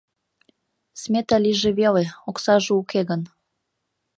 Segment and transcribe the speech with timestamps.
[1.01, 3.21] Смета лийже веле, оксаже уке гын...